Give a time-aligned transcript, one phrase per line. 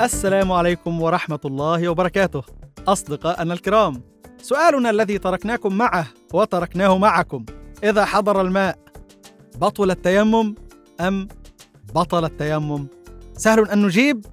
[0.00, 2.42] السلام عليكم ورحمة الله وبركاته.
[2.88, 4.02] أصدقائنا الكرام
[4.42, 7.44] سؤالنا الذي تركناكم معه وتركناه معكم
[7.84, 8.78] إذا حضر الماء
[9.60, 10.54] بطل التيمم
[11.00, 11.28] أم
[11.94, 12.86] بطل التيمم؟
[13.36, 14.26] سهل أن نجيب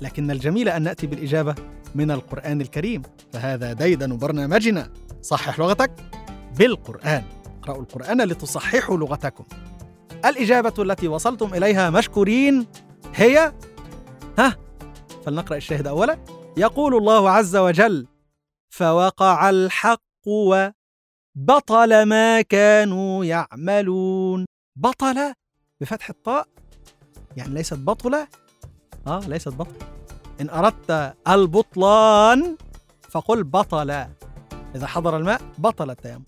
[0.00, 1.54] لكن الجميل أن نأتي بالإجابة
[1.94, 3.02] من القرآن الكريم
[3.32, 4.90] فهذا ديدن برنامجنا.
[5.22, 5.90] صحح لغتك؟
[6.58, 7.24] بالقرآن.
[7.62, 9.44] اقرأوا القرآن لتصححوا لغتكم.
[10.24, 12.66] الإجابة التي وصلتم إليها مشكورين
[13.14, 13.52] هي
[15.26, 16.18] فلنقرأ الشاهد أولا.
[16.56, 18.06] يقول الله عز وجل
[18.70, 24.46] فوقع الحق وبطل ما كانوا يعملون.
[24.76, 25.34] بطل
[25.80, 26.46] بفتح الطاء؟
[27.36, 28.28] يعني ليست بطلة؟
[29.06, 29.86] آه ليست بطل
[30.40, 32.56] إن أردت البطلان
[33.10, 33.90] فقل بطل.
[34.74, 36.24] إذا حضر الماء بطل التيمم.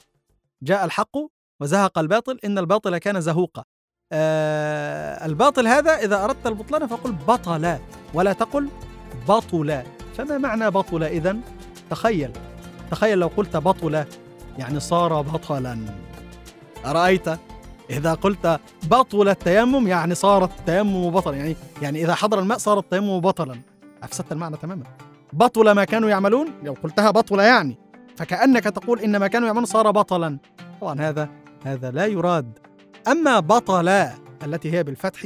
[0.62, 1.16] جاء الحق
[1.60, 3.64] وزهق الباطل إن الباطل كان زهوقا.
[4.12, 7.78] آه الباطل هذا إذا أردت البطلان فقل بطل.
[8.14, 8.68] ولا تقل
[9.28, 9.82] بطل.
[10.16, 11.40] فما معنى بطل إذن؟
[11.90, 12.30] تخيل.
[12.90, 14.04] تخيل لو قلت بطل
[14.58, 15.78] يعني صار بطلا.
[16.86, 17.28] أرأيت؟
[17.90, 21.36] إذا قلت بطل التيمم يعني صار التيمم بطلا.
[21.36, 23.60] يعني يعني إذا حضر الماء صار التيمم بطلا.
[24.02, 24.84] أفسدت المعنى تماما.
[25.32, 27.78] بطل ما كانوا يعملون؟ لو قلتها بطل يعني.
[28.16, 30.38] فكأنك تقول إن ما كانوا يعملون صار بطلا.
[30.80, 31.28] طبعا هذا
[31.64, 32.58] هذا لا يراد.
[33.08, 33.88] أما بطل
[34.44, 35.20] التي هي بالفتح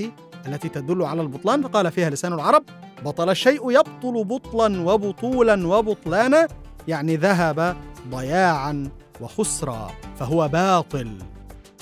[0.47, 2.63] التي تدل على البطلان فقال فيها لسان العرب
[3.05, 6.49] بطل الشيء يبطل بطلا وبطولا وبطلانا
[6.89, 7.77] يعني ذهب
[8.11, 8.89] ضياعا
[9.21, 11.19] وخسرا فهو باطل.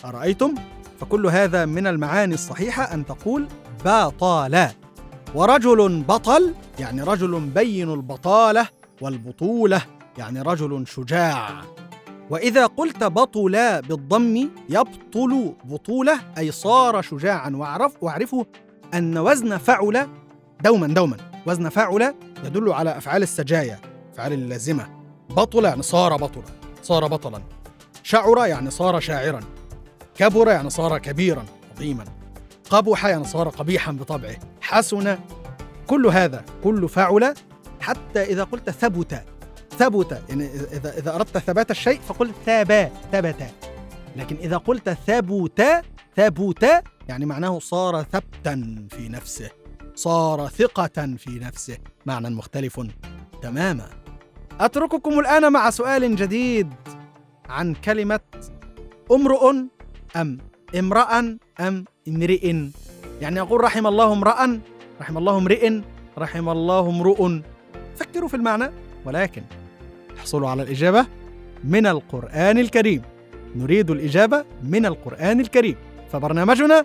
[0.04, 0.54] أرأيتم؟
[1.00, 3.48] فكل هذا من المعاني الصحيحة أن تقول
[3.84, 4.70] باطالا
[5.34, 8.68] ورجل بطل يعني رجل بين البطالة
[9.00, 9.82] والبطولة
[10.18, 11.62] يعني رجل شجاع.
[12.30, 18.44] وإذا قلت بطل بالضم يبطل بطولة أي صار شجاعا واعرف واعرفوا
[18.94, 20.08] أن وزن فعل
[20.60, 21.16] دوما دوما.
[21.46, 22.14] وزن فعل
[22.44, 23.78] يدل على أفعال السجايا
[24.14, 24.88] أفعال اللازمة.
[25.30, 26.44] بطل يعني صار بطلا.
[26.82, 27.42] صار بطلا.
[28.02, 29.40] شعر يعني صار شاعرا.
[30.14, 31.44] كبر يعني صار كبيرا
[31.76, 32.04] عظيما.
[32.70, 34.36] قبح يعني صار قبيحا بطبعه.
[34.60, 35.18] حسن
[35.86, 37.34] كل هذا كل فعل
[37.80, 39.22] حتى إذا قلت ثبت.
[39.78, 43.46] ثبت يعني إذا إذا أردت ثبات الشيء فقل ثابا ثبت.
[44.16, 45.62] لكن إذا قلت ثبت
[46.16, 46.68] ثبت
[47.08, 49.50] يعني معناه صار ثبتا في نفسه.
[49.98, 51.78] صار ثقة في نفسه.
[52.06, 52.80] معنى مختلف
[53.42, 53.86] تماما.
[54.60, 56.72] أترككم الآن مع سؤال جديد
[57.48, 58.20] عن كلمة
[59.12, 59.54] امرؤ
[60.16, 60.38] أم
[60.78, 62.54] امرأ أم امرئ.
[63.20, 64.60] يعني أقول رحم الله امرأ
[65.00, 65.80] رحم الله امرئ
[66.18, 67.30] رحم الله امرؤ.
[67.96, 68.70] فكروا في المعنى
[69.04, 69.42] ولكن
[70.18, 71.06] احصلوا على الإجابة
[71.64, 73.02] من القرآن الكريم.
[73.56, 75.76] نريد الإجابة من القرآن الكريم.
[76.12, 76.84] فبرنامجنا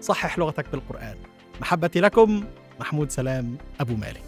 [0.00, 1.16] صحح لغتك بالقرآن.
[1.60, 2.44] محبتي لكم
[2.80, 4.22] محمود سلام أبو مالك.